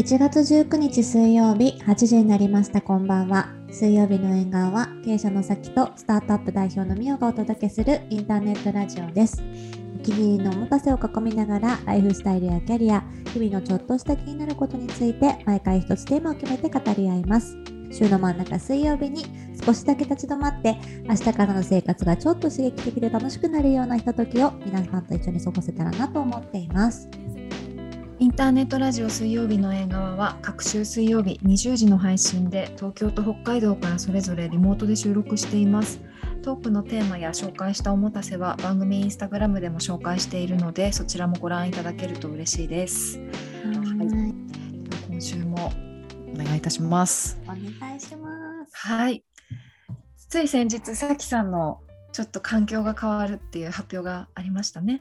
[0.00, 2.80] 1月19日水曜日8時になりました。
[2.80, 3.50] こんばんは。
[3.70, 9.42] 水曜日の縁側は経営者の先とスタートアップ代表のミオがお届けするインターネットラジオです。
[9.96, 13.04] お気に入りのおもたせを囲みながらライフスタイルやキャリア
[13.34, 17.58] 日々のちょっとした気になることについて毎回一つテーマを決めて語り合います。
[17.92, 19.26] 週の真ん中水曜日に
[19.62, 27.06] 少しだけ立ち止まって明日からの生活がちょっと刺激的で楽しくなるようなひとときを皆さんと一緒に過ごせたらなと思っています。
[28.20, 36.02] インターネットラジオ水曜日の映画は各週水曜日20時の配信で東京と北海道からそれぞれリモートで収録しています。
[36.42, 43.18] トークのテーマや紹介したおもたせは番組インスタグラムでも紹介しているのでそちらもご覧いただけると嬉しいです。
[43.18, 43.28] はい。
[45.08, 45.72] 今週も
[46.34, 47.40] お願いいたします。
[47.44, 48.28] お願いしま
[48.66, 48.86] す。
[48.86, 49.24] はい。
[50.28, 51.80] つい先日さきさんの
[52.12, 55.00] ちょっと環境が変わるっていう発表がありましたね。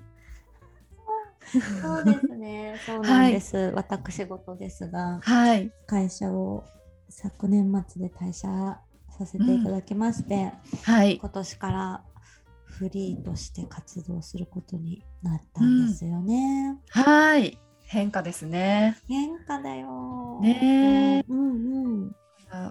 [1.81, 2.68] そうですね。
[2.89, 3.57] そうなんです。
[3.57, 6.63] はい、私事ですが、はい、会社を
[7.09, 8.47] 昨年末で退社
[9.17, 12.03] させていただきまして、うんはい、今年から
[12.65, 16.79] フリーとして活動することになったんですよね。
[16.95, 17.57] うん、はい。
[17.83, 18.97] 変化ですね。
[19.07, 20.39] 変化だよ。
[20.41, 22.15] ねうんうん。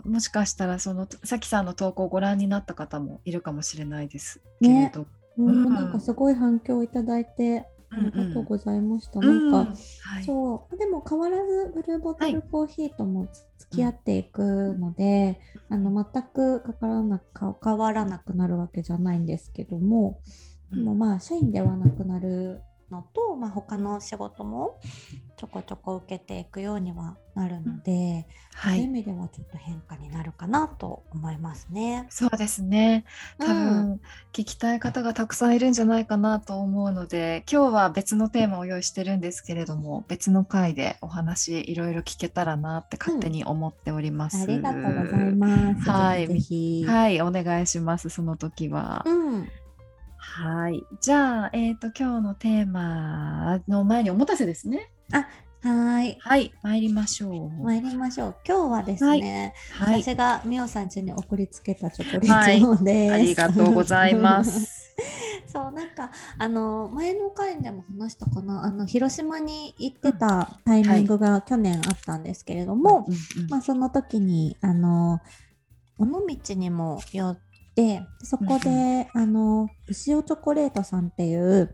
[0.04, 5.06] もしかしたらそのさきさんの投稿をご覧になった方もいるかもしれないですけれど、ね、
[5.38, 9.20] うん、なんかすごい反響をいただいてありがとうございました。
[9.20, 9.66] うん、なん。
[9.66, 9.74] か、
[10.24, 10.76] そう。
[10.76, 17.20] でも変わらずブルーボトルコーヒーとも付き合っていくので、はい、あの全くかからな
[17.62, 20.20] 変わらなくなるわけじゃないんですけども、
[20.70, 24.80] でもまあ社員ではなくなるのと、まあ、他の仕事も
[25.36, 32.06] ちょこちょこ受けていくようにはなるので、はい、そういう意味ではちょっと変化になるかなと思いますね。
[32.10, 33.04] そうですね
[33.38, 34.00] 多分、うん、
[34.32, 44.38] 聞きたい方がたくさんいるんじゃないかなと思うので今日は別のテーマを用意してるんですけれども別の回でお話いろいろ聞けたらなって勝手に思っております。
[44.38, 45.90] うん、ありがとうございます。
[45.90, 49.04] はい、はい、お願いしますその時は。
[49.06, 49.48] うん
[50.18, 50.84] はい。
[51.00, 54.90] じゃあ、えっ、ー、と、今日のテーマの前におもたせですね。
[55.12, 55.26] あ、
[55.62, 56.18] はい。
[56.20, 57.62] はい、参りましょう。
[57.64, 58.36] 参りましょう。
[58.46, 64.94] 今日はですね、はい、私がみおさん家に送りつけたチョコレートです、はい、 ありがとうございます。
[65.46, 73.06] そうなんかあの前の回でも話したかなあの広島に行ってたタイミングが去年あったんですけれども、はい、
[73.48, 75.20] まあ、その時にあの
[75.98, 77.38] 尾道にも寄っ
[77.78, 81.72] でそこで、うん、あの牛尾チョコレートさんっていう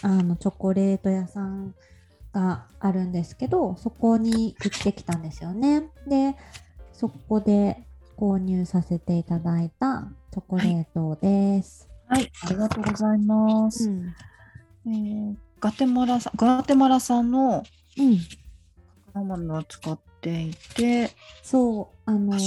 [0.00, 1.74] あのチョコレート屋さん
[2.32, 5.90] があるんですけどそこに行ってきたんですよね。
[6.08, 6.36] で
[6.94, 7.84] そこで
[8.16, 11.86] 購入させていただいたチョコレートです。
[12.08, 13.90] はい、はい、ありがとうございます。
[13.90, 14.14] うん、
[14.86, 17.62] えー、ガテマラさんガテマラさんの、
[17.98, 18.18] うん、
[19.12, 21.10] 生のを使っていて
[21.42, 22.38] そうあのカ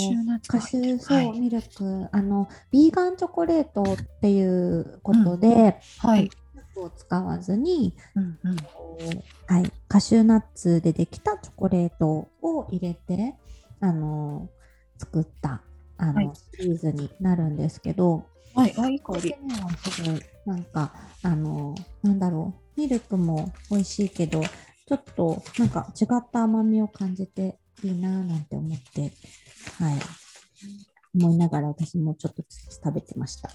[0.59, 5.47] シュそう、はい、ミルクあのビーガンチョコレートっていうことで、
[6.03, 6.29] うん、はい。
[6.77, 8.57] を使わずに、うんうん、
[9.47, 13.35] はい、カシューナッツでできたチョコレートを入れて
[13.79, 14.49] あの
[14.97, 15.61] 作った
[15.97, 19.35] あの、はい、チーズになるんですけど、はい、あいい香り。
[19.89, 20.93] すごいなんか
[21.23, 22.81] あのなんだろう。
[22.81, 29.11] ミルクも美味しいけどちょっとなんか違った甘みを感じていいなぁなんて思って、はい、
[31.15, 33.49] 思いながら私もちょっと食べてました。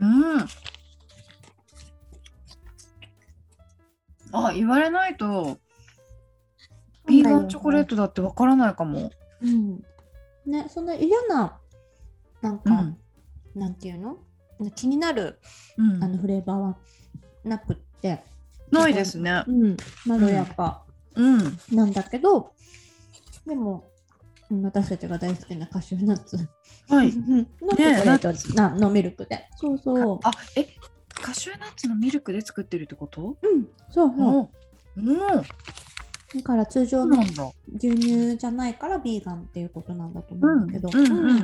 [0.00, 0.46] うん。
[4.32, 5.58] あ、言われないと、
[7.06, 9.10] ビーガンチョコレートだってわからないかも。
[9.42, 9.82] うん。
[10.46, 11.58] ね、そんな嫌な、
[12.40, 12.98] なんか、うん、
[13.54, 14.18] なんていうの？
[14.76, 15.40] 気になる、
[15.76, 16.76] うん、あのフレーバーは
[17.42, 18.22] なくって、
[18.70, 19.42] ないですね。
[19.46, 20.84] うん、まろやか
[21.70, 22.44] なんだけど、うん、
[23.46, 23.88] でも
[24.62, 26.36] 私たちが大好きなカシューナッツ
[26.88, 29.48] はい、のチョコレートなのミルクで。
[29.56, 30.20] そうそう。
[30.24, 30.66] あ、え、
[31.14, 33.36] カシューナッツのミルクで作ってるってこと？
[33.40, 34.40] うん、そうそ
[34.96, 35.00] う。
[35.00, 35.18] うん。
[35.18, 37.22] だから通常の
[37.76, 40.90] 牛乳じゃないからビーガンっていうことなんだと思うんだけど。
[40.92, 41.36] うんうんうん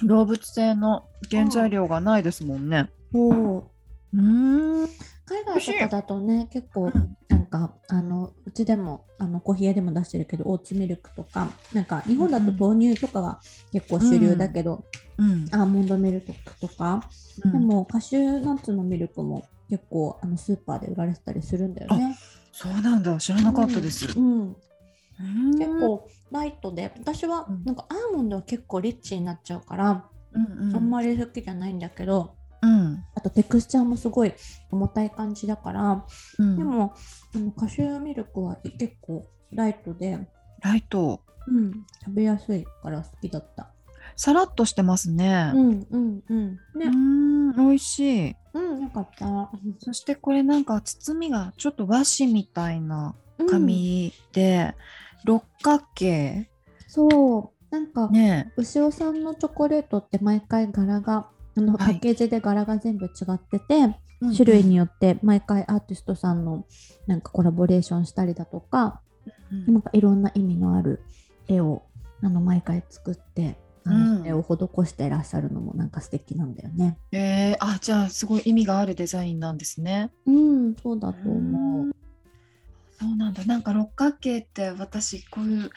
[0.00, 2.88] うん、動物性の原材料がないですもんね。
[3.12, 3.70] そ
[4.12, 4.16] う。
[4.16, 4.86] うん。
[5.26, 6.90] 海外とかだとね結構
[7.28, 13.40] なんかあのうちでもあのコーヒー屋でも出してるけどオーツミルクとかなんか日本だと豆乳とかが
[13.72, 14.84] 結構主流だけど、
[15.18, 17.02] うん、アーモンドミルクとか、
[17.44, 22.16] うん、でもカシューナッツのミルクも結構あのスーパーで売られてたりするんだよね。
[22.52, 23.16] そうなんだ。
[23.18, 24.18] 知らなかったです。
[24.18, 34.32] うん、うん、結構ライトで私はなんかアーモンドは結構リッチになっちゃうから、うんうん、あんまり好きじゃないんだけどうん、あとテクスチャーもすごい
[34.70, 36.06] 重たい感じだから、
[36.38, 36.94] うん、でも
[37.34, 40.18] あのカシューミルクは結構ライトで
[40.62, 41.20] ライト。
[41.48, 41.72] うん、
[42.04, 43.70] 食べやすいから好きだった。
[44.14, 45.50] さらっとしてますね。
[45.54, 46.52] うんうんうん。
[46.74, 46.86] ね。
[46.86, 48.36] うん、美味しい。
[48.52, 49.50] うん、よかった。
[49.78, 53.14] そしてこれなんか包みがちょっと和紙みたいな
[53.48, 54.74] 紙で、
[55.24, 56.50] うん、六角形。
[56.86, 57.74] そう。
[57.74, 63.88] なんか、ね、牛尾さんのチョコレートって毎回柄があのパッケージで柄が全部違ってて、は
[64.32, 66.64] い、種類によって毎回アーティストさんの
[67.06, 69.00] なんかコラボレーションしたりだとか、
[69.52, 71.02] うん、なんかいろんな意味のある
[71.48, 71.82] 絵を
[72.22, 76.98] あの毎回作ってあのそれを施してらっしゃるのもなんか素敵なんだよね。
[77.12, 80.10] えー、あじゃあすごい意味があるデザインなんですね。
[80.26, 81.90] うんそうだと思う。
[83.00, 85.70] そうなんだなんか六角形って私こういう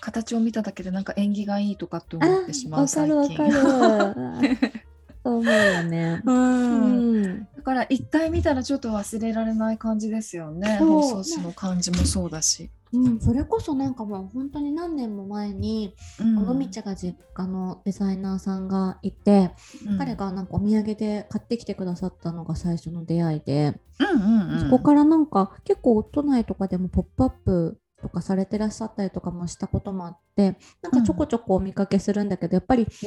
[0.00, 3.16] 形を見ただけでなんか縁起がいいとかって思ってしまう最近。
[3.16, 4.85] わかるわかる。
[5.26, 6.22] そう思うよね。
[6.24, 7.48] うん。
[7.56, 10.76] だから一回見たらちょっと忘れられない感じですよね。
[10.78, 12.70] 放送紙の感じもそうだし。
[12.92, 19.50] うん、それこそなんかもう本当に何年も前に、うん、尾道が実家のデザイナーさんがいて、
[19.84, 33.04] うん、彼がなんかお土産で買ってきてくださったのが最初の出会いで、うんうんうん、そこからなんか結構都内とかでも「ポップアップとかされてらっしゃったりとかもしたこともあってなんかちょこちょこお見かけするんだけど、やっぱりこう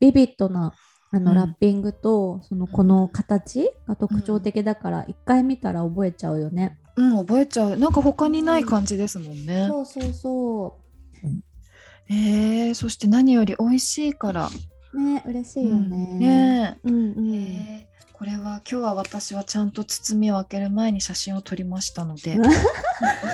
[0.00, 0.72] ビビッドな
[1.12, 6.78] あのラッピングとそのこの形が特徴的だから一回見たら覚えちゃうよね。
[6.96, 7.76] うん、覚えちゃう。
[7.76, 9.66] なんか他にない感じですもんね。
[9.68, 12.12] そうそうそう。
[12.12, 14.50] えー、そして何より美味しいから。
[14.94, 16.08] ね、嬉しいよね。
[16.12, 17.89] うん、ね、うんうん、えー
[18.20, 22.36] これは今日は私はちゃんと包みを開ける前に写真を撮りましたので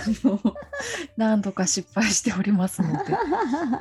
[1.19, 3.17] 何度か失敗しておりますので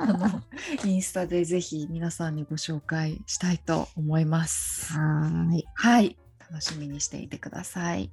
[0.00, 0.42] あの
[0.84, 4.94] インスタでぜひ皆さんにご紹介したいと思います。
[4.94, 6.16] はいはい
[6.50, 8.10] 楽しみにしていてください。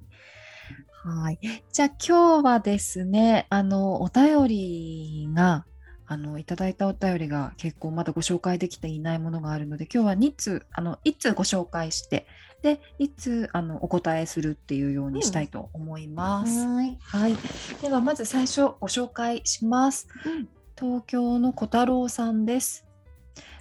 [1.02, 1.38] はい。
[1.72, 5.66] じゃあ今日はですね、あの、お便りが、
[6.06, 12.26] あの、いただいたお便りが結構まだご紹介できていないものがあるので、今日は2通、あの、1通ご紹介して、
[12.62, 16.60] で、いつあのお答えするっていうようにしたいと思います。
[16.60, 17.36] うん、はいはい
[17.82, 20.08] ではまず最初ご紹介します。
[20.24, 20.48] うん、
[20.78, 22.86] 東京の小太郎さんです。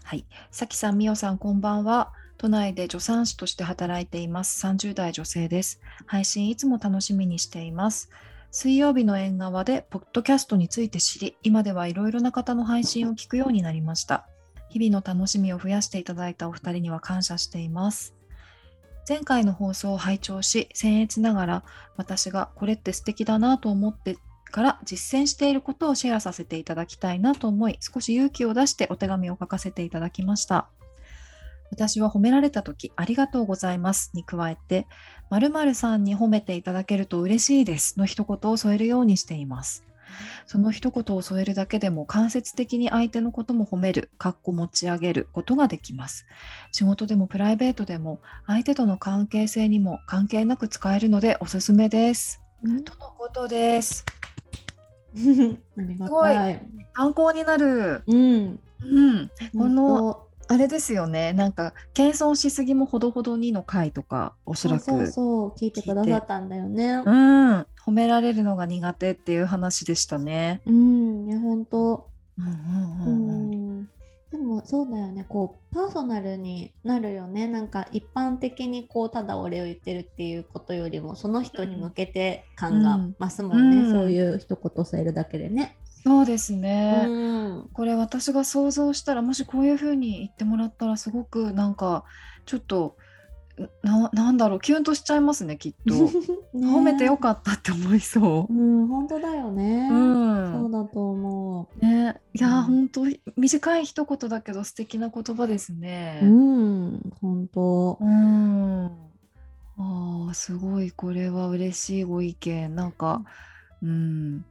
[0.03, 2.13] はい、さきさん、みおさん、こんばんは。
[2.37, 4.65] 都内で助産師として働いています。
[4.65, 5.81] 30代女性です。
[6.05, 8.09] 配信いつも楽しみにしています。
[8.55, 14.27] 水曜日の縁側でポッドキャストについて知り、今ではいろいろな方の配信を聞くようになりました。
[14.69, 18.13] 日々の楽しみを増やしていただいたお二人には感謝しています。
[19.09, 21.63] 前回の放送を拝聴し、僭越ながら
[21.97, 24.17] 私がこれって素敵だなと思って
[24.51, 30.69] から実践していることをシェアさせていただきたいなと思い、少し勇気を出してお手紙を書かせていただきました。
[31.73, 34.85] 私は褒められた時、ありがとうございますに加えて、
[35.31, 39.83] 〇〇さんに褒めていただけると嬉しいですの一言を添えるようにしています。
[40.45, 46.27] その一言を添えるだけでも間接的に相手のことも褒める、かっこ持ち上げることができます。
[46.71, 52.39] 仕事でもプライベートでも相手との関係性にも関係なく使えるのでおすすめです。
[52.61, 54.05] とのことです。
[55.17, 55.57] す
[56.07, 56.35] ごい
[56.95, 58.03] 参考になる。
[58.05, 61.33] うん、うん、このあれですよね。
[61.33, 65.49] なんか謙遜しすぎもほどほどにの回とかおそらくそうそう。
[65.51, 67.01] 聞いてくださったんだよね。
[67.05, 67.65] うん。
[67.85, 70.61] 褒められるのが苦手っていう話でしたね。
[70.65, 71.27] うん。
[71.27, 72.07] いや本当
[72.37, 73.89] うん
[74.31, 75.25] でもそうだよね。
[75.29, 77.47] こうパーソナルになるよね。
[77.47, 87.10] なんか一般的にこうただお礼を言ってるっていうことよりもその人に向けて感が増すもんね、うん、そういう一言添えるだけでねそうですね、う
[87.63, 92.03] ん、これ私が想像したらもしこういう風に言ってもらったらすごくなんか
[92.45, 92.98] ちょっと
[93.83, 95.93] ななんだろうキュンとしちゃいますねきっと、
[96.57, 98.53] ね、褒めてよかったって思いそう。
[98.53, 101.86] うん本当だよね、うん、そうだと思う。
[101.86, 102.15] ね。
[102.33, 103.01] いや、うん、本当
[103.38, 106.22] 短い一言だけど素敵な言葉ですね。
[106.24, 108.00] うん本当。
[108.01, 108.86] うん。
[109.77, 112.75] ああすごいこれは嬉しいご意見。
[112.75, 113.24] なんか
[113.83, 114.45] うん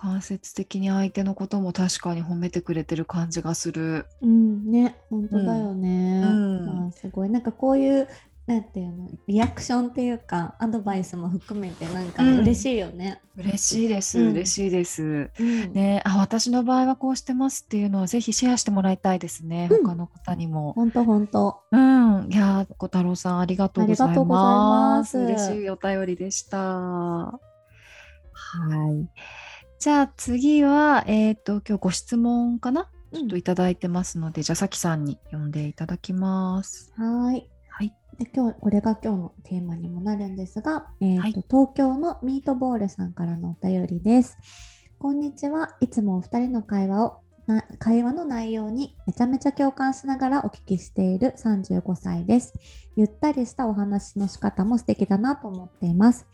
[0.00, 4.06] 間接的に相手のことも確かに褒めてくれてる感じがする。
[4.22, 6.22] うんね本当だよね。
[6.24, 8.08] うんあ、すごいなんかこういう
[8.46, 13.20] なんていうのリアクションっていうかアドバイスも含めてなんか嬉しいよね。
[13.36, 15.30] うん、嬉しいです、うん、嬉しいです。
[15.38, 20.72] うん、ねあ私の場合はこうしてますっていうのはぜひシェアしてもらいたいですね、他の方にも。
[20.72, 21.60] 本当本当。
[21.70, 25.18] うんいや小太郎さんありがとうございます。
[25.18, 26.58] 嬉しいお便りでした。
[26.58, 27.38] は
[28.90, 29.08] い。
[29.80, 36.92] じゃあ次は、えっ、ー、と、今日ご質問かな、ちょっといただいてますので、じゃあさきさんに読んでいただきます。
[36.98, 37.48] はい。
[37.70, 37.94] はい。
[38.18, 44.36] で今日これが今日のテーマにもなるんですが、えーと、はい、東京のミートボールさんからのお便りです。
[44.98, 45.74] こんにちは。
[45.80, 47.20] いつもお二人の会話を
[47.78, 52.52] 会話の内容にめちゃめちゃ共感しながらお聞きしている35歳です。
[52.96, 56.26] ゆったりしたお話の仕方も素敵だなと思っています。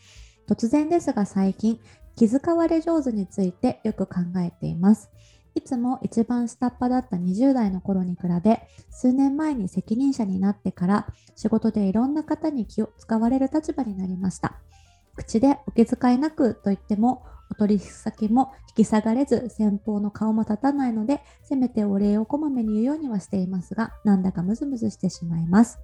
[0.48, 1.78] 突然ですが最近、
[2.16, 5.11] 気遣われ上手についてよく考えています。
[5.54, 14.61] いつも一番下っ端だった20代の頃に比べ、数年前に責任者になってから仕事でいろんな方に気を使われる立場になりました。
[15.14, 25.78] 口でお気遣いなくと言ってもお取引先も引き下がれず先方の顔も立たないのでせめてお礼をこまめに言うようにはしていますがなんだかムズムズしてしまいます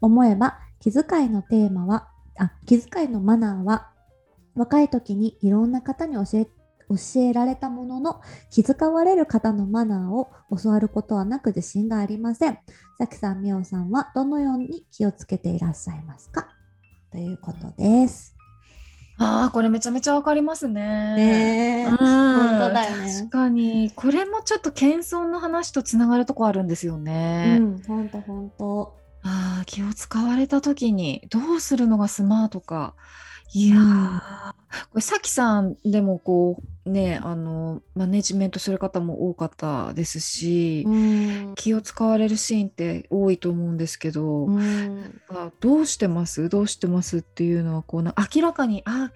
[0.00, 2.08] 思えば気遣いのテーマは
[2.38, 3.90] あ気遣いのマナーは
[4.58, 6.46] 若い時にいろんな方に教え
[6.90, 10.30] 教えられたものの気遣われる方のマナーを
[10.62, 12.58] 教わることはなく自信がありません。
[12.98, 16.48] さきさん、みおさんはどのように気をつけていらっしゃいますか？
[17.12, 18.34] ということです。
[19.18, 21.16] ああ、これめちゃめちゃわかりますね。
[21.16, 23.12] ねうん、本当だよね。
[23.18, 27.58] 確かに、これもちょっと謙遜の話とつながるとこあるんですよね。
[27.60, 28.96] うん、本当本当。
[29.24, 32.94] ああ、気を使われた時にどうするのがスマートか。
[33.54, 34.20] いやー、
[34.90, 40.90] これさきさんでもこうね、あのマネジメントする方も多かったですし、う
[41.50, 41.54] ん。
[41.54, 45.20] 気を使われるシーンって多いと思うんですけど、うん。
[45.30, 46.48] あ、どうしてます？
[46.48, 47.18] どうしてます？
[47.18, 49.12] っていうのはこうな明らかに、あ、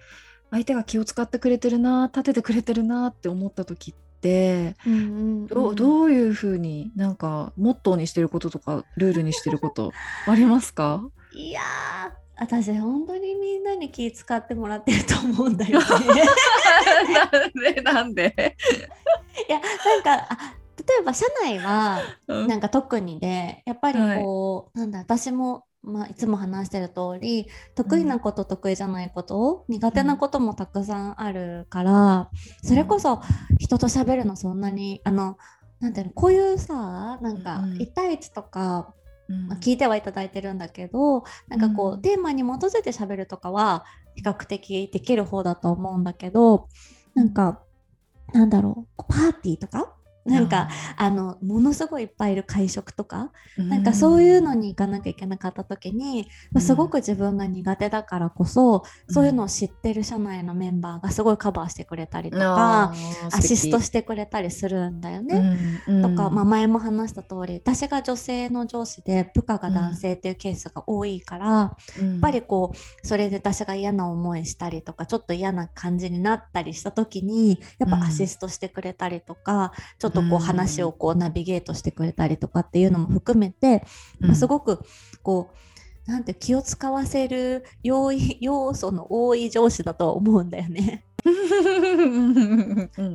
[0.49, 5.75] 相手が気を使ってくれてるな、立ててくれてるなって思った時って、うんうんどううん。
[5.75, 9.91] どういう風になんかモットーにしてることとか、ルールにしてること
[10.27, 11.03] ありますか？
[11.33, 12.11] いやー、
[12.45, 15.85] 私本当にみんなに気使ってもらってると思うんだよね。
[17.13, 18.55] なんでなんで？
[19.47, 22.47] いやなんかあ例えば社内はうん。
[22.47, 24.19] なんか特にでやっぱりはい。
[24.19, 28.19] こうなんだ私も、まあ、いつも話してる通り得意なうん。
[28.19, 30.17] こと得意じゃないこと苦手なうん。
[30.17, 32.29] こともたくさんあるから
[32.63, 32.99] うそれこん。
[32.99, 33.21] そ
[33.57, 35.37] 人と喋るのそんなにあの
[35.79, 37.77] なんていうのこういうさなんうかん。
[37.77, 38.93] 1対1とか
[39.47, 39.59] まあ、うん。
[39.59, 42.01] 聞いてはいただいてるんだけどなうんかこうん。
[42.01, 46.67] テーマに基づいて喋るとかは比較的できる方だと思うんだけど
[47.15, 47.63] なんか
[48.33, 53.61] なんだろうパーティーとかなんかああのものすごいいっぱいいる会食とかあ。
[53.61, 54.55] うなんかそういうのん。
[54.55, 56.91] に行かなきゃいけなかった時に、うまあ、すごん。
[56.91, 59.49] く自分が苦手だからこそうそういうのをん。
[59.49, 62.93] 知ってる社内のメンバーがすごいカバーしてくれたりとか
[63.31, 63.81] アシスト敵。
[63.81, 65.49] してくれたりするんだようね。
[66.01, 71.73] とか、まあ、ん、前も話した通り私が女性の上司で部下がうん、男性っていうケースが多いからやっ
[72.19, 83.83] ぱうん、りこうそれで私が嫌な思いしたりとかちょっと嫌な感じになったりした時にやっうぱアシん、ストしてくれたりとかちょっうとこう話をん、こうナビゲートしてくれたりとかっていうのも含めて、
[84.19, 84.79] まあ、すうん、ごく
[85.21, 85.49] こ
[86.07, 91.05] うなんて気を使わせる要因 要素の多い上司だとは思うんだよね。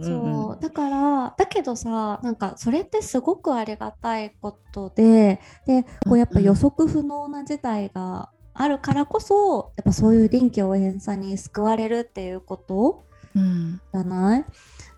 [0.03, 13.05] そうだからだけどさなんかそれってすごくありがたいことででこうやっぱ予測不能な事態があるからこそやっぱそういう臨機応変さに救われるっていうこと
[13.37, 13.81] うん。
[13.93, 14.45] じゃない？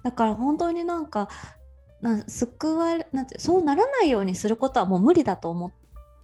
[0.04, 1.28] だから本当になんか
[2.00, 5.70] な救われなんてそうならないようにすることはもう無理だと思っ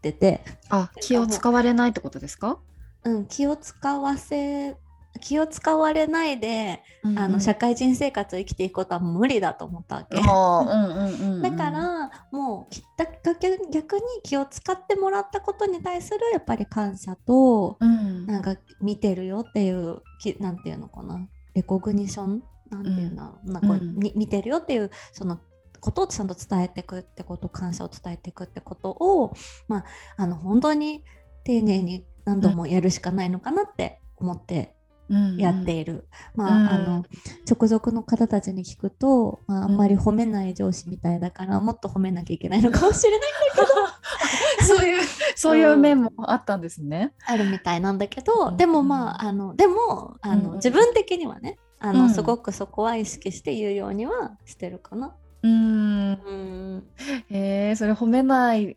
[0.02, 2.58] てて、あ、なん気を使われないってことですか？
[3.04, 4.76] う、うん、気を使わせ
[5.20, 7.58] 気を使われないでうんあの社うん。
[7.58, 10.18] 会人生活を生きていくことは無理だと思ったわけ。
[10.18, 11.72] うんうんうんだかうん。
[11.72, 18.26] らもうきだ逆逆に気を使ってもらったことに対するやっぱり感謝とうん。
[18.26, 22.42] なんか見てるよっていうきなんていうのかなレコグニション？
[22.68, 25.38] なんていうの、なんかこううんみ見てるよっていうその
[25.86, 29.32] ことをちゃんと伝えていくってこと感謝を伝えていくってことを
[29.68, 29.84] まあ
[30.16, 31.04] あの本当に
[31.44, 34.74] 丁寧に何度もやるしかないのかなって思って
[35.08, 36.08] うんやっている。
[36.34, 36.84] うまあ、あん。
[36.84, 37.04] の
[37.48, 39.98] 直属の方たちに聞くと、まあ、あうんまりん。
[39.98, 43.64] 褒めない上司みたいだからもっと褒めなきゃいけないのかもしれないんだ
[44.58, 45.02] けど そういう
[45.36, 47.12] そういう面もあったんですね。
[47.24, 48.88] あるみたいなんだけうどでもん。
[48.88, 50.34] まああのでもあ。
[50.34, 51.98] の自分的にはねあうん。
[51.98, 55.14] のすごくそこは意識して言うようにはしてるかな。
[55.46, 56.12] うーん。
[56.12, 56.32] う
[56.78, 56.82] ん。
[57.30, 58.76] えー、それ褒めない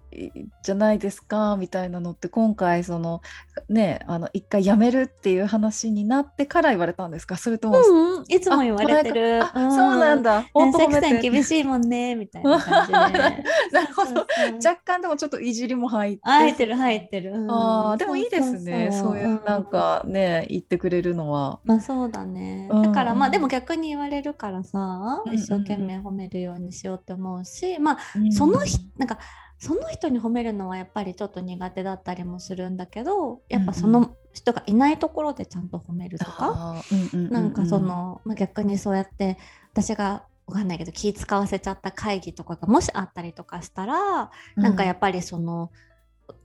[0.64, 3.22] じゃないですかみたいなのって今回その
[3.70, 7.38] ねあの一回辞めるっていう話になってから言われたんですか？
[7.38, 9.44] それともうんうん、いつもあ言われてる。
[9.44, 10.46] あそうなんだ。
[10.54, 12.94] 本当褒厳しいもんねみたいな感じで。
[13.72, 14.26] なるほど。
[14.64, 16.22] 若干でもちょっといじりも入って。
[16.24, 17.34] 入ってる入ってる。
[17.34, 17.52] うん。
[17.52, 18.90] あーでもいいですね。
[18.92, 19.64] そういうなん。
[19.66, 21.60] かね言ってくれるのは。
[21.64, 22.68] まあそうだね。
[22.72, 25.34] うんだからまあうんでも逆に言われるからさ、うん。
[25.34, 28.32] 一生懸命褒めるようにしようって思うし、まあうん。
[28.32, 29.20] その日なんか
[29.60, 36.82] その人に褒めるのはやっぱりちょっと苦手だったりもするんだけどやっぱその人がいないところでちゃんと褒めるとか、
[37.13, 39.38] うんうん、なんかその、まあ、逆にそうやって
[39.74, 45.72] 私がわかんないけど気使わせちゃった会議とかがもしあったりとかしたら、うん、なんかやっぱりその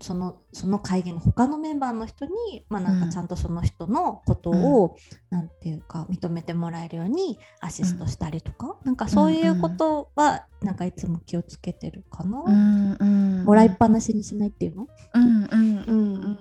[0.01, 4.97] そのその会議の他のメンバーの人に、まあ、なんかちゃんとその人のことを、
[5.31, 16.39] うん、なんていうか認めてもらえるようにアシストしたりとか、うん、なんかそういうことは、なんかいつも気をつけてるかな、うんうん、もらいっぱなしにしないっていうの、うんうんうんうん、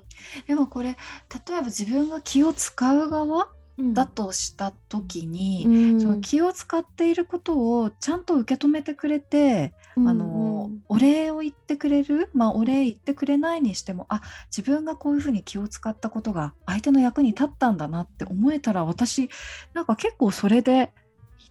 [0.47, 14.21] でもこれ例えば自分が気を使う側だとした時に、うん、その気を使っていることをちゃんと受け止めてくれて、うん、あのお礼を言ってくれる、まあ、お礼言ってくれないにしてもあ
[14.55, 19.29] 自分がこういうふうに気を使ったことが相手の役に立ったんだなって思えたら私
[19.73, 20.91] なんか結構それで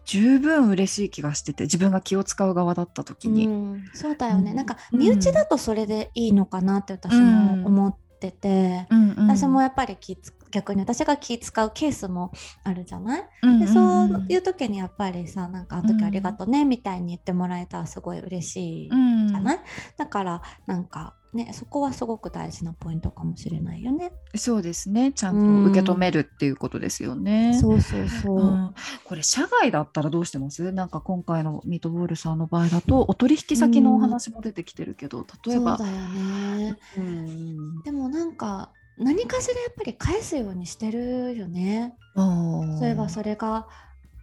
[0.05, 10.19] 十分嬉しい気がしてて自分が気を使う側だった時に、うん、そうだよね、うん、なんか身内だとそれでいいのかなって私も思ってて、うん、私もやっぱり気
[10.53, 12.31] 逆に私が気使うケースも
[12.63, 19.63] あるじゃない、うんうんうん、でそういう時にやっぱりさなんかあの時ありがとうねみたいに言ってもらえたらすごい嬉しいじゃない、うん、
[19.97, 24.13] だからなんかね、そこはすごく大事なポイントかもしれないよね。
[24.35, 25.13] そうですね。
[25.13, 27.53] ちゃんと受け止めるっていうことですよね。
[27.55, 30.73] うん、そうそうそう、うん、これ社外だったらどうしてます？
[30.73, 35.79] なんか今回のミートボールさんの場合だとお取引先のお話も出てきてるけど、例えば。
[35.79, 38.71] そうだよね、うん、でもなんか
[39.03, 41.95] 何かしらやっぱり返すようにしてるよね。
[42.15, 43.67] そういえばそれが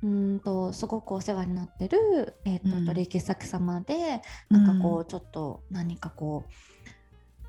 [0.04, 6.52] うんとすごくお世話になってる、えーと、うん、取引先様でなんかこう、ちょっと何かこう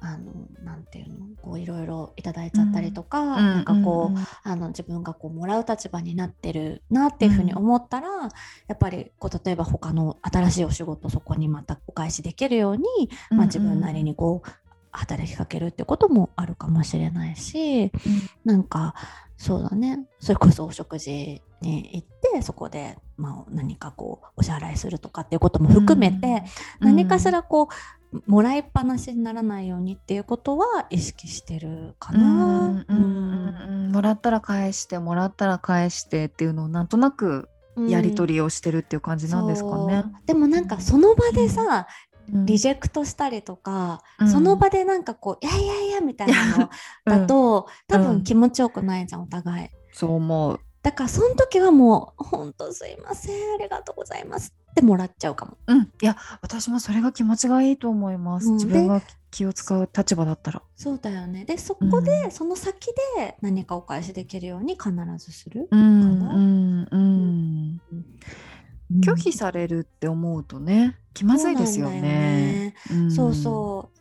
[0.02, 0.32] あの
[0.64, 8.30] なんていうのこういろいろいただいちゃったりとか、うん、なんかこう、うん、あの自分がこうもらう立場になってるなっていうふうに思ったら、うん、や
[8.74, 12.84] っぱりこう例えば他の新しいお仕事そこにまたお返しできるように、
[13.30, 14.50] まあ、自分なりにこう
[14.92, 17.90] 働きかけるってこともあるかもしれないし、うん、
[18.44, 18.94] なんか
[19.36, 20.06] そうだね。
[20.18, 26.44] それこそお食事に行ってそこで、まあ、何かこうお支払いするとかっていうことも含めて、
[26.80, 27.68] うん、何かしらこ
[28.12, 32.84] うもらいっぱなしにならないようにっていうことは意識してるかな。
[33.92, 37.48] もらったら返してもらったら返してっていうのをなんとなく
[37.88, 40.04] やり取りをしてるっていう感じなんですかね。
[40.26, 41.86] でもなんかその場でさ、
[42.32, 46.70] リジェクトしたりとか、うん、その場でなんかこう「いやいやいや」みたいなの
[47.04, 49.68] だと、うん、多分気持ちよくないじゃんお互い。
[49.92, 50.60] そう思う。
[50.82, 55.58] だからその時はもう「本当すいませんありがとうございます」ってもらっちゃうかも。
[55.66, 58.48] うん、いや私もそれが気持ちがいいと思います。
[58.48, 60.62] うん、自分が気を使う立場だったら。
[60.76, 61.44] そうだよね。
[61.44, 65.82] でそこで、うん、その先で何かお返しできるように必ずするかな。
[65.82, 67.80] うんうん
[69.02, 72.74] 拒否されるって思うとね気まずいですよね。
[73.14, 74.00] そうそう。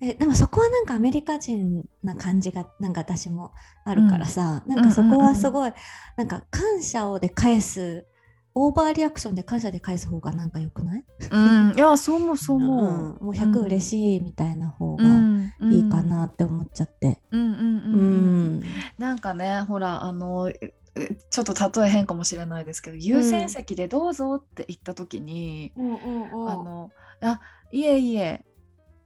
[0.00, 3.52] えでもそこはなんかアメリカ人な感じがなんか私も
[3.84, 5.72] あるからさ、うん、なんかそこはすごい、
[6.16, 8.06] なんか感謝をで返す
[8.58, 13.24] オーバーリアクションで感謝で返す方がなんかよくない、うん、いやそうもそうも、う。
[13.24, 15.04] ん、もう100嬉しいみたいな方が
[15.70, 17.20] いいかなって思っちゃって。
[17.30, 17.64] うんうんうん、う
[18.60, 18.62] ん、
[18.98, 20.50] なんかねほらあの
[21.30, 28.44] ちょっと例え変かもしれないですけど、優先席でどうぞって言った時に、うん、あのあいえいえ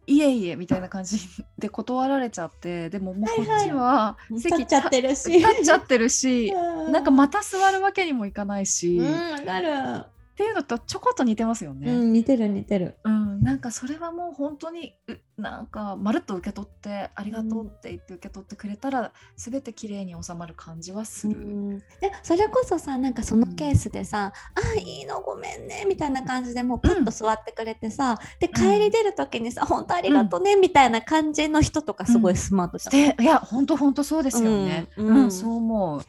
[0.07, 1.19] いえいえみたいな感じ
[1.59, 5.31] で断られちゃってでももうこっちは席立っちゃってるし。
[5.31, 6.53] 立っちゃってるし
[6.91, 10.05] なんかまた座るわけにもいかないし、うん、なる
[10.41, 11.93] っていうのとちょこっと似てますよね。
[11.93, 12.97] うん、似てる似てる。
[13.05, 14.95] うん、なんかそれはもう本当に
[15.37, 21.35] なんかまるっと受け取ってありがとうって言って受け取ってくれたら、すべて綺麗に収まる感じはする。
[21.35, 21.85] うん、で
[22.23, 33.17] それこそさなんかそのケースでさ「うん、あいいのごめんね」みたいな感じでもうパッと座ってくれてさ、で帰り出る時にさ「本当ありがとうね」みたいな感じの人とかすごいスマートじゃん。
[33.17, 34.89] でいや本当本当そうですよね。
[34.97, 36.01] うんそう思う。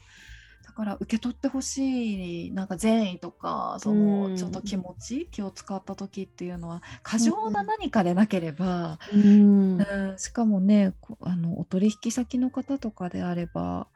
[0.72, 13.88] だから受け取ってほしいなんか善意とかそのちょっと気持ち、気を使った時っていうのは過剰な何かでなければ、うん、うん、しかもねあのお取引先の方とかであれば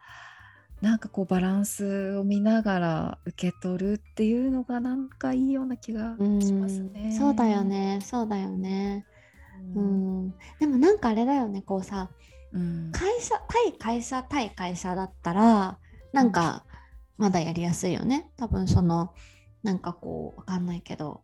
[0.81, 7.11] なんかこうバランスを見ながら受け取るっていうのがなんかいいような気がしますね。
[7.13, 8.01] うそうだよね。
[8.03, 9.05] そうだよね。
[9.75, 12.09] うん、でもなんかあれだよねこうさ、
[12.51, 15.77] うん、会社対会社対会社だったら
[16.15, 16.63] なんか
[17.17, 18.31] まだやりやすいよね。
[18.37, 19.13] 多分その
[19.63, 21.21] なんかこうわかんないけど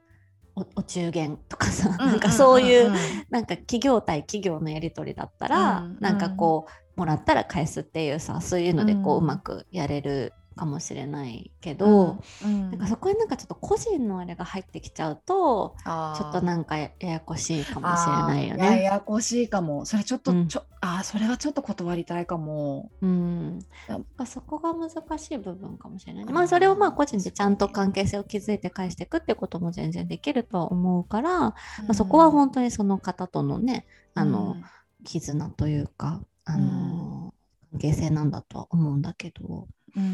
[0.54, 2.92] おお中元とかさ、なんかそういう
[3.30, 18.66] なんか企業対企業のやり取りだったら、うんうん、なんかこうもらったら返すっていうさそういうのでこう、うまくやれるかもしれないけど、うん、なんかそこになんかちょっと個人のあれが入ってきちゃうとちょっとなんかややこしいかもしれないよね。
[18.66, 19.86] ややこしいかも。
[19.86, 22.92] それちょっと、うん、ちょあそれはちょっと断りたいかも。
[23.02, 26.26] うん、やっぱそこが難しい部分かもしれない。
[26.26, 31.56] まあそれをまあ個人でちゃんと関係性を築いて返していくってことも全然できるとは思うから、ま
[31.90, 34.58] あ、そこは本当にその方とのねあの、
[35.06, 37.34] 絆というかあの、
[37.72, 39.68] 関係性なんだとは思うんだけど。
[39.96, 40.08] うんう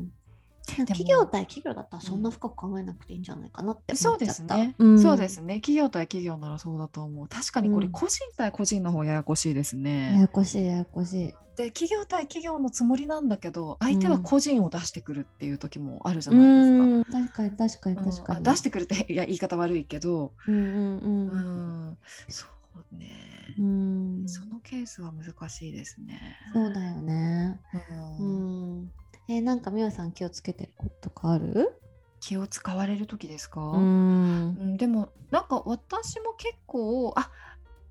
[0.00, 0.12] ん
[0.66, 5.56] 企業対企業だったらそんな深く考えなくていいんじゃないかなってそうですね、うん、そうですね。
[5.56, 7.28] 企業対企業ならそうだと思う。
[7.28, 11.34] 確かにこれ個人対個人の方ややこしいですね、ややこしいややこしい。
[11.56, 20.32] で企業対企業のつもりなんだけど相手は個人を出してくるっていう時もあるじゃないですか、確かに確かに確かに、出してくるっていや言い方悪いけど。
[20.48, 21.36] うんうんうん、う
[21.90, 22.46] ん、そ
[22.92, 24.28] うねうん。
[24.28, 26.36] そのケースは難しいですね。
[26.52, 27.60] そうだよね。
[28.18, 28.92] うん、うん。
[29.28, 31.80] えー、なんかみおさん気をつけてることかある？
[32.20, 33.60] 気を使われる時ですか？
[33.60, 37.30] うん、でもなんか私も結構あ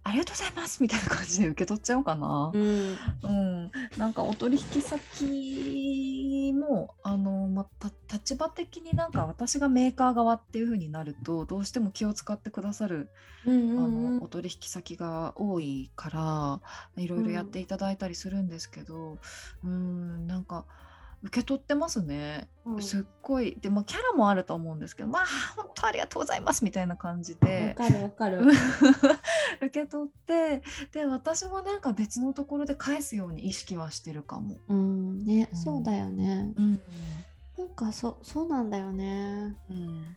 [0.06, 2.52] ありがとうございますみたいな感じで受け取っちゃおうかな。
[2.54, 13.10] うん、うん、なんかお取引先もあの、また立場的になんか私がメーカー側っていう風になるとどうしても気を使ってくださる、
[13.46, 13.88] うんうんうん、あ
[14.18, 16.10] のお取引先が多いか
[16.96, 19.20] らいろいろやっていただいたりするんですけど、
[19.64, 20.66] うん、うんなんか。
[21.24, 23.58] 受け取ってますね、うん、すっごい。
[23.62, 27.76] でもキャラもあると思うんですけどまあ本当ありがとうございますみたいな感じで。
[27.78, 28.42] わかるわかる。
[29.62, 34.58] 受け取ってで私もなんか別のところで返すように意識はしてるかも。
[34.68, 36.52] うんね、うん、そうだよね。
[36.58, 36.82] うん、
[37.58, 39.56] なんかそそうなんだよね。
[39.70, 40.16] うん、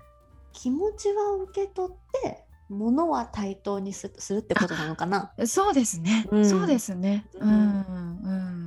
[0.52, 5.33] 気持ちは受け取ってものは対等にするってことなのかな？
[5.46, 7.26] そうですね、うん、そうですね。
[7.38, 7.52] うん、う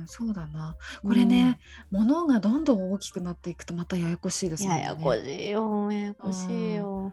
[0.02, 0.76] ん、そうだな。
[1.02, 1.58] これね、
[1.90, 4.70] も、う、の、ん、がどんどん大きくなっていくとまたややこしいですね。
[4.70, 7.12] ややこしいよ、ややこしいよ。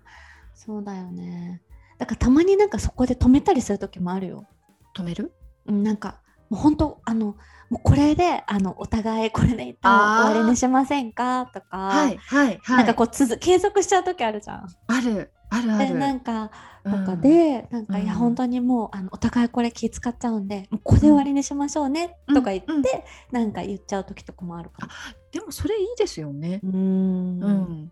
[0.55, 1.61] そうだよね。
[1.97, 4.47] だからたまになんかそこで止めたりする時もあるよ。
[4.95, 5.33] 止める？
[5.65, 7.35] うん、なんかもう本当あの
[7.69, 11.47] もうこれであのお互いこれで一旦終わりにしませんか？
[11.47, 14.67] とか、はいはいはい、なんかこう続継続しちゃう時あるじゃん。
[14.87, 15.95] あるあるある。
[15.95, 16.51] なんか
[16.83, 22.83] とかで、うん、なんか、いや本当にもうあのお互いこれ気使っちゃうんでもうこれで終わりにしましょうね、とか言って、うん、
[23.31, 24.91] なんか言っちゃう時とかもあるかも。
[25.31, 26.59] でもそれいいですよね。
[26.63, 27.91] うんうん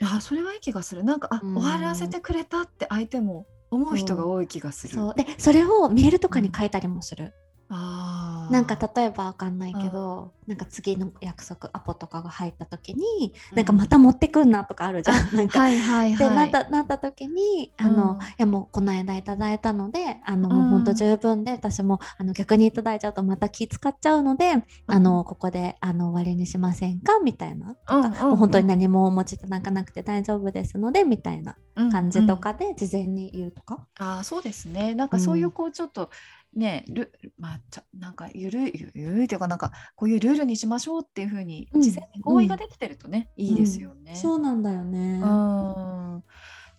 [0.00, 4.94] あそれはいい気がするなんかあ、終わらせてくれたって相手も思う人が多い気がする。
[4.94, 7.34] そうでそれをメールとかに書いたりもする。
[7.70, 15.28] あなんか例えばわかんないけどなんか次の約束アポとかが入った時に、うん、なんかまた持ってくんなとかあるじゃん。
[15.36, 15.58] なんか。
[15.58, 27.18] はいはい、はい、でなったなった時にあの、うん、いやもうこの間いただいたのであの、うん、もうほんと十分で私もあの逆にいただいちゃうとまた気使っちゃうので、あのここであの終わりにしませんか？
[27.22, 27.74] みたいな。
[27.74, 31.56] とか、もう本当に何もお持ちいただかなくて大丈夫ですのでみたいな
[31.92, 33.86] 感じとかで事前に言うとか？
[33.98, 34.94] あそうですね。
[34.94, 36.08] なんかそういうこうちょっと、
[36.58, 45.20] ねルまあ、ちょなんかゆるいゆるいというかなんかこういうルールにしましょうっていうふうに事前に合意ができてるとね、うん、いいですよね、うん、そうなんだよね。
[45.22, 46.24] うん。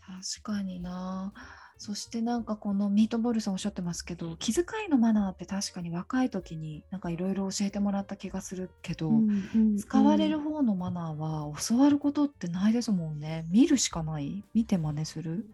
[0.10, 1.34] 確かにな。
[1.78, 13.46] そしてなんかこのミートボールさんおっしゃってますけど気遣いのマナーって確かに若い時になんかいろいろ教えてもらった気がするけど、うんうんうん、使われる方のマナーは教わることってないですもんね。
[13.50, 14.44] 見るしかない。
[14.54, 15.50] 見て真似する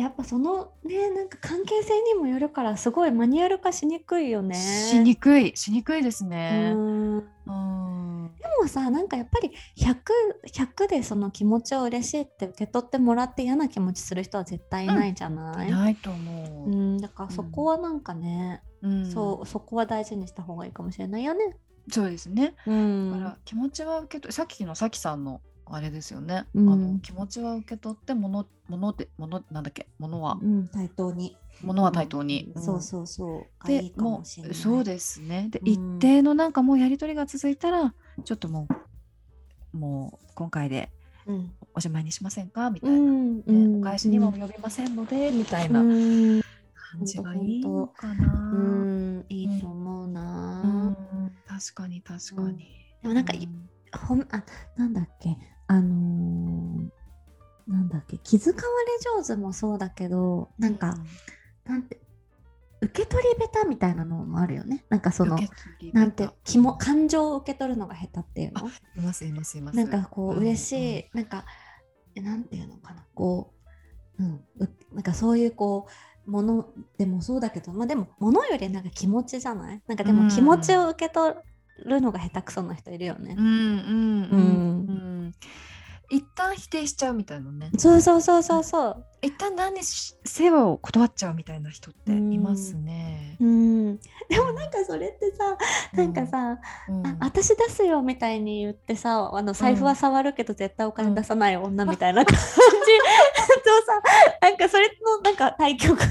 [0.00, 4.54] やっぱそのねなんか関係性にもよるからすごいマニュアル化しにくいよね。
[4.54, 6.72] しにくいしにくいですね。
[6.74, 7.26] うん。
[8.38, 9.94] でもさなんかやっぱり 100,
[10.46, 21.56] 100でその気持ちを嬉しいって受け取ってもらって嫌な気持ちする人は絶対いないじゃない、うん、ないと思う、うん、だからそこはなんかね、うん、そうそこは大事にした方がいいかもしれないよね。
[21.88, 29.88] そうですね、うん、だから気持ちは受け取さっきのさきさんのあれですよね、うん、あの気持ちは受け取ってものものでものなんだっけ？
[29.98, 31.36] ものは、うん、対等に。
[31.62, 33.66] ものは対等に、うん、そうそうそう。
[33.66, 35.48] でもうそうですね。
[35.50, 38.68] で、一定のなんかもうやり取りが続いたらちょっとも
[39.74, 40.90] うもう今回で
[41.74, 42.70] おしまいにしませんか？
[42.70, 46.42] みたいな、ね、お返しにも及びませんので、みたいな感
[47.04, 48.56] じがいいのかな、う。
[48.58, 50.96] んいいと思うな、
[51.48, 52.68] 確かに確かに、
[53.02, 53.32] でもなんか、
[54.06, 54.44] ほんあ
[54.76, 55.36] なんだっけ？
[55.68, 58.64] あのー、なんだっけ気遣われ
[59.20, 60.96] 上手もそうだけどなんか、
[61.66, 61.98] うん、なんて
[62.82, 64.84] 受け取り下手みたいなのもあるよね。
[64.90, 65.38] なんかその
[65.92, 68.68] なんて気も感情を受け取るのが下手っていうの？
[68.96, 69.76] いますいますいます。
[69.76, 71.46] なんかこう嬉しい、うん、なんか
[72.16, 73.04] なんていうのかな？
[73.14, 73.54] こ
[74.18, 74.40] う、うん、
[74.92, 75.88] なんかそういうこ
[76.26, 79.82] うものでもそうだけどまあでもものよりなんか気持ちじゃない？
[79.88, 81.34] なんかでも気持ちを受け取
[81.84, 83.34] るのが下手くそな人いるよね。
[83.36, 83.42] う。
[83.42, 84.86] んうんうんうん。
[84.88, 85.15] うん
[86.08, 87.70] 一旦否定しちゃうみたいなね。
[87.78, 89.04] そうそうそうそうそう。
[89.22, 93.36] 一旦何し世話を断っちゃうみたいな人っていますね。
[93.40, 95.56] うん、でもなんかそれってさ、
[95.94, 97.06] なんかさ、うん。
[97.06, 102.40] あ私出すよみたいに言ってさあの財布は触るけど絶対お金出さない女みたいな 感じ。
[103.66, 104.00] とさ
[104.42, 105.96] なんかそれのなんか対局。
[105.98, 106.10] 確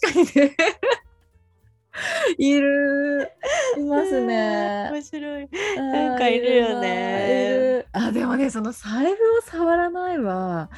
[0.00, 0.56] かにね
[2.38, 3.30] いる
[3.78, 4.88] いますね。
[4.92, 5.48] 面白い。
[5.76, 7.86] なんかいるよね。
[7.92, 10.70] あでもねその財布を触らないは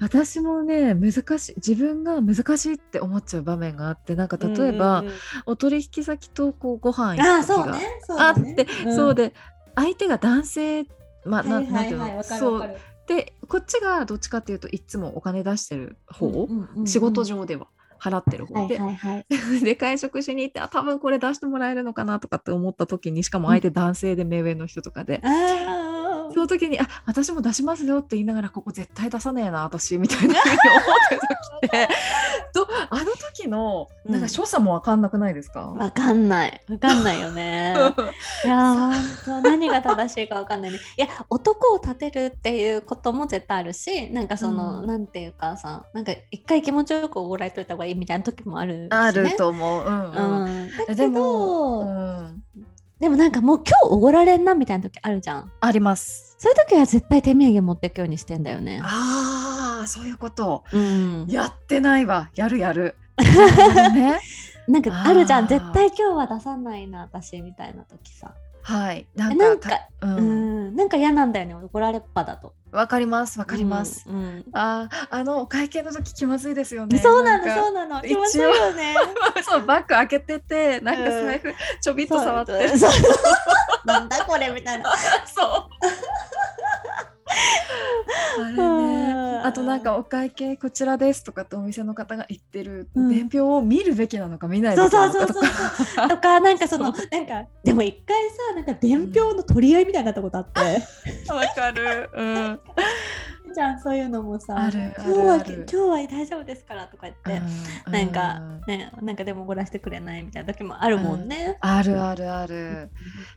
[0.00, 5.18] 私もね難しい自分が難しいって思っちゃう場面があってなんか例えば、うんうんうん。
[5.46, 9.34] お取引先とこうご飯あ行く時があって、そうでで
[9.74, 10.86] 相手が男性
[11.24, 12.76] まあ、なはいなんていうの、そう。
[13.06, 16.86] でこっちがどっちかっていうといつもお金出してる方、うんうんうんうん。
[16.86, 17.66] 仕事上では
[18.00, 18.54] 払ってる方。
[18.60, 19.26] はいで、はいはい。
[19.62, 25.79] で 会食しに行ってあ多分これ出してもらえるのかなとかって思った時にしかも相手男性で目上の人とかで、あー
[26.32, 31.88] その時に「あ私も出しますよ」って言いながらここ絶対出さねえな私みたいなふうに思ってる時って。
[32.52, 36.60] とあの時のなんか所作も分かんなくないですか、わかんない。
[36.68, 37.74] わかんないよね。
[38.44, 40.78] いやーほんと何が正しいかわかんないね。
[40.96, 44.86] いや男を立てるっていうことも絶対あるしなんかその、うん。
[44.86, 48.88] なんていうかさなんか一回気持ちよくおごられといた方がいいみたいな時もあるし、ね。
[48.90, 49.84] あると思う。
[49.84, 50.66] うんううん。
[50.66, 52.42] ん、だけでども、うん、
[53.00, 55.50] でもなんかもう今日おごられんなみたいな時あるじゃん。
[55.60, 56.36] あります。
[56.38, 58.80] そういう時は絶対手土産持ってくようにしてんだよね。
[58.84, 60.64] ああそういうこと。
[60.70, 62.30] うん、やってないわ。
[62.34, 62.96] やるやる。
[63.18, 64.20] ね。
[64.68, 68.34] なんかあるじゃん絶対今日は出さないな私みたいな時さ。
[68.62, 69.06] はい。
[69.16, 70.06] えなかなんんかたう。
[70.06, 72.54] うんん、なんか嫌なんだよねおごられっぱだと。
[72.72, 73.38] わかります。
[73.38, 74.04] わかります。
[74.08, 76.98] うんうんあああのお会計の時気まずいですよね。
[76.98, 78.94] そうなのかそうなの気一応持ちいいよね。
[79.42, 82.68] そうバッグ開けててなんか財布ちょびっと触って。
[82.78, 83.02] そうそう
[83.86, 84.92] なんだこれみたいな。
[85.26, 85.68] そう。
[88.42, 88.56] あれね。
[89.50, 95.70] あとなんかお会計こちらですとかってお店の方が言ってるうん伝票を見るべきなのか見ないべそうきなそうそうのかとか。
[95.84, 100.60] そう とかなんかそのなんかでも一回さなんか伝票の取り合いみたいになったことあって、
[101.32, 102.10] わかる。
[102.14, 102.60] うん。
[103.52, 107.42] じゃんそういうのもさある今日は今日は大丈夫ですからとか言って、
[107.86, 111.56] うんなんかうんねなんかでもおごらせてくれないみたいな時もあるもんね。
[111.60, 112.90] あるあるある。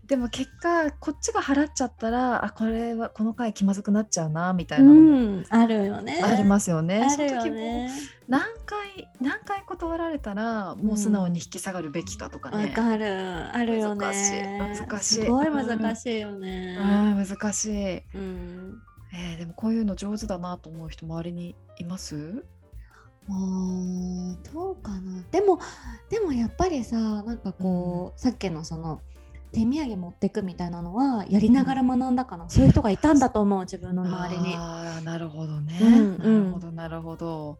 [0.07, 5.01] でも結果こっちが払っちゃったらあこれはこの回気まずくなっちゃうなみたいうなのも
[5.39, 6.21] ん、あるよね。
[6.23, 7.05] ありますよね。
[7.09, 7.89] あるよね。
[8.27, 12.69] 何回何回断られたらもう素直に引き下がるべきかとかわね。
[12.69, 13.05] かる、
[13.53, 14.05] あるよね。
[14.05, 14.41] 難しい
[14.87, 16.77] 難しいすごい難しいよね。
[16.79, 16.85] う
[17.21, 18.01] ん難しい。
[18.15, 18.81] うん。
[19.13, 22.43] えーでもこういうの上手だなと思う人周りにいます？
[23.27, 25.59] もうどうかなでも
[26.09, 28.99] でもやっぱりさなんかこう、さっきのその
[29.53, 34.55] 手土産持ってくみたいなのはやりながら学んだかな、そういう人がいたんだと思う自分の周りに。
[34.55, 35.79] ああなるほどね。
[35.79, 37.57] うんなるほどなるほど。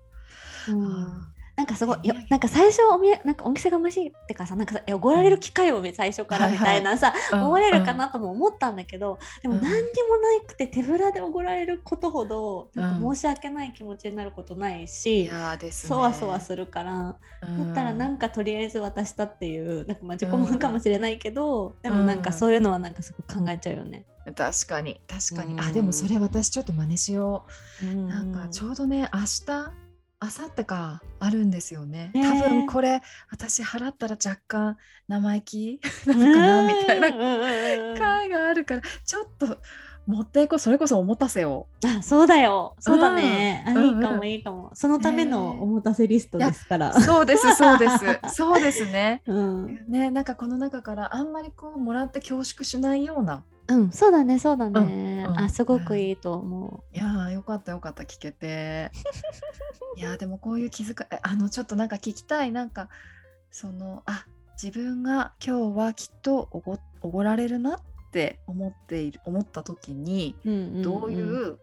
[0.69, 1.97] うんあなんかすごい
[2.29, 7.43] なんか最初おみやなんかお店がましいってかさなんかおごられる機会を最初からみたいなさ、うん。
[7.43, 12.95] 思われるかなとも思ったんだけど、でもうん何にもなくて手ぶらでおごられることほどなん。
[12.95, 15.29] うんか申し訳ない気持ちになることないいし。
[15.71, 17.15] そわそわするから。
[17.41, 24.05] だったらなんんかとりあえず渡したっていうなんかまあ自己満かもしれないけど、でもなんかそういうのはなんかすごく考えちゃうよね。
[24.35, 25.61] 確かに確かに、うん。
[25.61, 27.45] あでもそれ私ちょっと真似しよ
[27.81, 29.83] う、ななんかちょうどね明日
[30.23, 32.41] 明後日かあるんですよね、ねえ。
[32.41, 34.77] 多分これ私払ったら若干
[35.09, 35.81] 生意気？
[36.07, 37.09] なのかなみたいな。
[37.09, 39.57] な会があるからちょっと
[40.07, 40.59] 持っていこう。
[40.59, 41.67] それこそおもたせを。
[41.86, 42.75] あそうだよ。
[42.79, 43.77] そうだね、うん。
[43.77, 46.93] あいいかうんうんもいいかもそのためのおもたせリストですから。
[47.01, 48.19] そうですそうです。
[48.33, 49.23] そうですね。
[49.27, 58.91] うん、ねなんかこの中からあんまりこうもらって恐縮しないようなうん、そうだねそうだね、うんうんあすごくいいと思いやーよかったよかった聞けて。
[59.95, 62.52] いやーでもこういう気遣いえあのちょっとなんか聞きたい。
[62.52, 62.89] なんか
[63.52, 64.26] そのあ
[64.62, 70.49] 自分が今日はきっとおごおごられるなって思っている思った時にう。
[70.49, 70.82] うんうんうん。
[70.82, 71.58] どういう、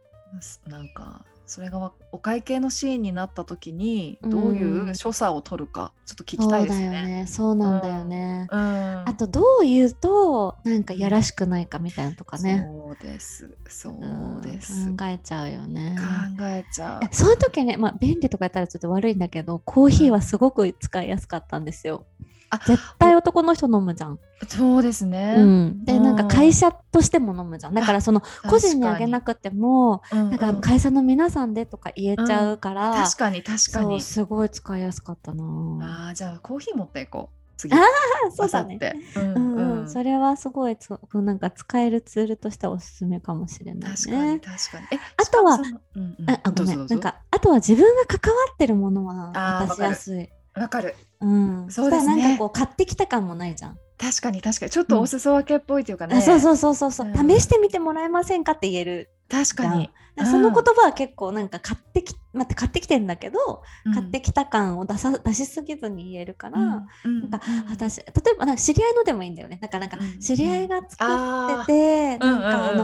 [0.66, 6.90] なんかそれがわお会計のシーンになった時にうんどういう所作を取るかちょっと聞きたいですね。
[6.90, 8.46] だよねそうなんだよね。
[8.48, 8.58] うん、
[9.04, 12.68] あとどう言うとなんかやらしくないかみたいなのとかね。
[12.68, 15.96] そうですそううんです、考えちゃうよね。
[16.38, 17.08] 考えちゃう。
[17.12, 22.06] その時ね、まあ、便利とかやったらちょっと悪いんだけどコーヒーはすごく使いやすかったんですよ。
[22.50, 24.18] あ絶対男の人飲むじゃん。
[24.48, 25.36] そうですね。
[25.38, 27.74] うん、でうんなんか会社としても飲むじゃん。
[27.74, 34.00] だからその個人にあげなくてもうんなんかうん会社の皆さんでとか言えちゃうから、確かに確かに。
[34.00, 35.44] すごい使いやすかったな。
[35.82, 37.74] ああじゃあコーヒー持っていこ次。
[37.74, 38.78] ああ、そうだね。
[39.16, 43.96] ううんうん、それはすごいつなんか使えるツールとしてはおすすめかもしれないね。
[43.96, 44.86] 確かに確かに。
[44.92, 45.54] えあとは、
[45.94, 49.32] うんうん、ああごめんなんかあとは自分が関わってるものは
[49.66, 50.28] 渡しやすい。
[50.60, 50.94] わかる。
[51.20, 51.66] うん。
[51.70, 53.78] そうですねなんかこう買ってきた感もないじゃん。
[53.98, 56.16] 確かに確かにちょっとお裾分けっぽいというかね。
[56.16, 59.10] あそうそうそうそうそう、うん試してみてもらえませんかって言える。
[59.30, 59.90] 確かに。
[60.22, 69.58] その言葉は結構なんか買ってき、待って買ってきてんだけど、うん買ってきた感を出さ出しすぎずに言えるから、うんうんなんか私例えばなんか知り合いのでもいいんだよね。
[69.62, 72.74] なんかうん知り合いが作あってて、ーなんかあ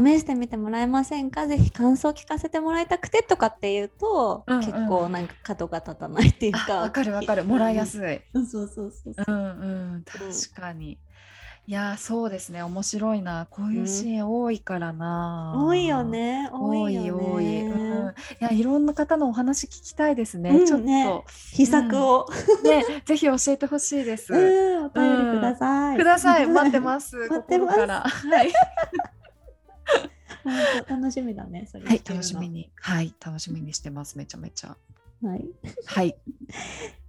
[0.00, 1.46] の、試してみてもらえませんか？
[1.46, 6.74] ぜひ感想聞かせてもらいたくてとかっていうと、結構なんか角が立たないっていうあか。
[6.76, 8.20] わかるわかるもらいやすい。
[8.32, 9.24] うんそうそうそうそう。
[9.26, 9.44] うん
[9.94, 10.98] うん確かに。
[11.68, 15.52] いやーそうですね面白いなこういうシーン多いからな。
[15.56, 16.04] 多いよ。
[16.04, 16.48] ね。
[16.52, 17.24] 多多いいよね。
[17.24, 18.08] 多い、うん。
[18.08, 20.50] いやいろんな方のお話聞きたいですね。
[20.50, 22.28] うんちょっとね秘策を、
[22.62, 24.32] ねぜひ教えてほしいです。
[24.32, 25.96] うん、お便りください。
[25.96, 27.16] ください待ってます。
[27.28, 28.00] 待ってまから。
[28.02, 28.52] はい。
[30.44, 30.54] 本
[30.86, 31.66] 当楽しみだね。
[31.68, 32.48] それはい聞けるの楽しみ。
[32.48, 34.76] にはい楽しみにしてますめちゃめちゃ。
[35.22, 35.44] はい。
[35.86, 36.16] はい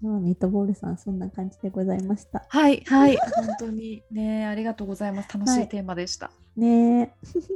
[0.01, 2.45] まあミートボールさんそんな感じでございました。
[2.49, 6.31] はいはい 本当にねありがとうございます楽しはいいテーマでした。
[6.55, 7.03] ねえ。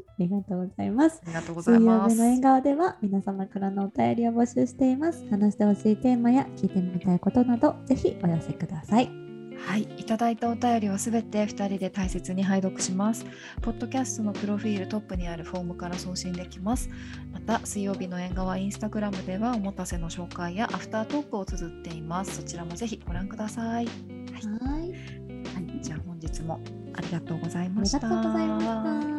[0.10, 1.22] ありがとうございます。
[1.24, 2.16] ありがとうござ水曜います。
[2.16, 5.24] 日の笑顔では皆様からのお便りを募集しています。
[5.30, 9.31] 話してほしいテーマや聞いてみたいことなどぜひお寄せください。
[9.66, 13.26] はい、いただいたお便りはすべて2人で大切に拝読します。
[13.62, 16.90] ポッドキャストのプロフィールトップにあるフォームから送信できます。
[17.32, 22.38] また、水曜日の縁側インスタグラムではおもたせの紹介やアフタートークを綴っています。
[22.38, 23.66] そちらもぜひご覧ください。
[23.68, 24.82] はい、はい。
[24.82, 26.60] はい、じゃあ本日も
[26.94, 28.00] ありがとうございあました。
[28.00, 28.66] りがとうございまし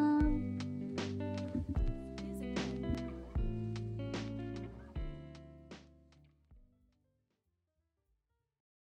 [0.07, 0.12] た。